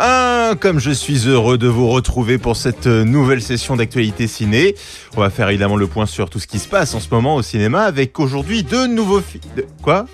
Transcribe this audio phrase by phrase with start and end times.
[0.00, 4.76] Ah, comme je suis heureux de vous retrouver pour cette nouvelle session d'actualité ciné.
[5.16, 7.34] On va faire évidemment le point sur tout ce qui se passe en ce moment
[7.34, 9.42] au cinéma avec aujourd'hui deux nouveaux films.
[9.82, 10.06] Quoi?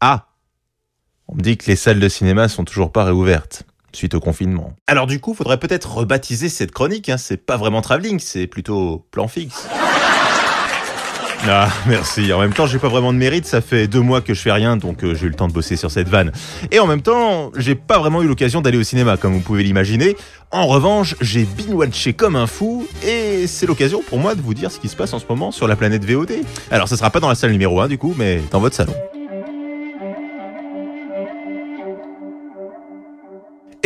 [0.00, 0.26] Ah
[1.28, 3.62] On me dit que les salles de cinéma sont toujours pas réouvertes
[3.94, 4.74] suite au confinement.
[4.86, 7.16] Alors du coup, faudrait peut-être rebaptiser cette chronique, hein.
[7.16, 9.66] c'est pas vraiment travelling, c'est plutôt plan fixe.
[11.48, 12.32] Ah, merci.
[12.32, 13.46] En même temps, j'ai pas vraiment de mérite.
[13.46, 15.52] Ça fait deux mois que je fais rien, donc euh, j'ai eu le temps de
[15.52, 16.32] bosser sur cette vanne.
[16.70, 19.62] Et en même temps, j'ai pas vraiment eu l'occasion d'aller au cinéma, comme vous pouvez
[19.62, 20.16] l'imaginer.
[20.50, 24.70] En revanche, j'ai binge-watché comme un fou, et c'est l'occasion pour moi de vous dire
[24.70, 26.32] ce qui se passe en ce moment sur la planète VOD.
[26.70, 28.94] Alors, ça sera pas dans la salle numéro 1 du coup, mais dans votre salon.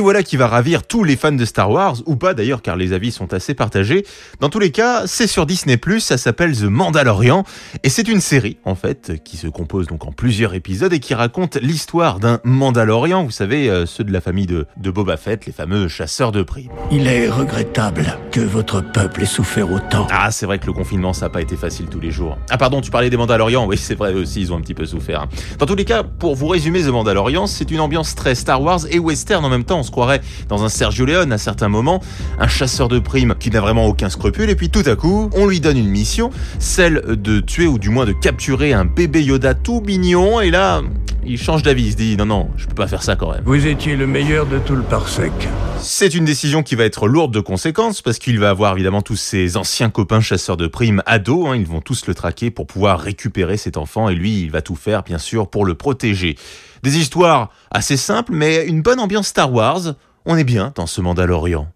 [0.00, 2.74] Et voilà qui va ravir tous les fans de Star Wars, ou pas d'ailleurs car
[2.74, 4.06] les avis sont assez partagés.
[4.40, 7.44] Dans tous les cas, c'est sur Disney⁇ ça s'appelle The Mandalorian,
[7.82, 11.12] et c'est une série en fait qui se compose donc en plusieurs épisodes et qui
[11.12, 15.44] raconte l'histoire d'un Mandalorian, vous savez, euh, ceux de la famille de, de Boba Fett,
[15.44, 16.72] les fameux chasseurs de primes.
[16.90, 20.06] Il est regrettable que votre peuple ait souffert autant.
[20.10, 22.38] Ah, c'est vrai que le confinement ça n'a pas été facile tous les jours.
[22.48, 24.86] Ah pardon, tu parlais des Mandalorians, oui c'est vrai aussi, ils ont un petit peu
[24.86, 25.26] souffert.
[25.58, 28.80] Dans tous les cas, pour vous résumer The Mandalorian, c'est une ambiance très Star Wars
[28.90, 32.00] et western en même temps on se croirait dans un Sergio Leone à certains moments,
[32.38, 35.46] un chasseur de primes qui n'a vraiment aucun scrupule, et puis tout à coup, on
[35.46, 39.54] lui donne une mission, celle de tuer ou du moins de capturer un bébé Yoda
[39.54, 40.82] tout mignon, et là,
[41.24, 43.42] il change d'avis, il se dit non non, je peux pas faire ça quand même.
[43.44, 45.32] Vous étiez le meilleur de tout le parsec.
[45.78, 49.16] C'est une décision qui va être lourde de conséquences parce qu'il va avoir évidemment tous
[49.16, 53.00] ses anciens copains chasseurs de primes ados, hein, ils vont tous le traquer pour pouvoir
[53.00, 56.36] récupérer cet enfant et lui il va tout faire bien sûr pour le protéger.
[56.82, 59.94] Des histoires assez simples mais une bonne ambiance Star Wars,
[60.26, 61.68] on est bien dans ce Mandalorian.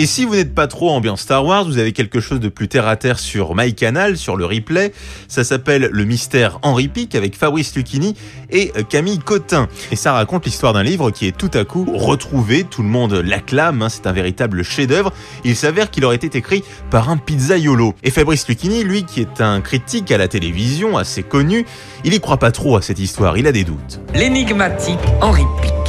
[0.00, 2.68] Et si vous n'êtes pas trop ambiance Star Wars, vous avez quelque chose de plus
[2.68, 4.94] terre à terre sur MyCanal, sur le replay.
[5.28, 8.16] Ça s'appelle Le mystère Henri Pic avec Fabrice Lucchini
[8.48, 9.68] et Camille Cotin.
[9.92, 12.64] Et ça raconte l'histoire d'un livre qui est tout à coup retrouvé.
[12.64, 13.82] Tout le monde l'acclame.
[13.82, 15.12] Hein, c'est un véritable chef-d'œuvre.
[15.44, 17.92] Il s'avère qu'il aurait été écrit par un pizzaiolo.
[18.02, 21.66] Et Fabrice Lucchini, lui, qui est un critique à la télévision assez connu,
[22.04, 23.36] il y croit pas trop à cette histoire.
[23.36, 24.00] Il a des doutes.
[24.14, 25.79] L'énigmatique Henri Pic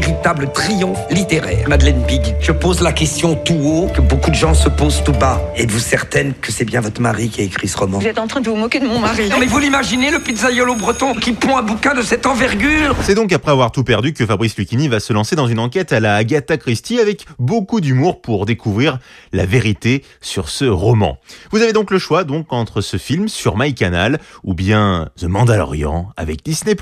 [0.00, 1.68] véritable triomphe littéraire.
[1.68, 5.12] Madeleine Big, je pose la question tout haut que beaucoup de gens se posent tout
[5.12, 5.40] bas.
[5.56, 8.00] Êtes-vous certaine que c'est bien votre mari qui a écrit ce roman?
[8.00, 9.28] Vous êtes en train de vous moquer de mon mari.
[9.28, 12.96] Non mais vous l'imaginez, le pizzaiolo breton qui pond un bouquin de cette envergure?
[13.02, 15.92] C'est donc après avoir tout perdu que Fabrice Lucchini va se lancer dans une enquête
[15.92, 18.98] à la Agatha Christie avec beaucoup d'humour pour découvrir
[19.32, 21.18] la vérité sur ce roman.
[21.52, 26.08] Vous avez donc le choix donc entre ce film sur MyCanal ou bien The Mandalorian
[26.16, 26.74] avec Disney+.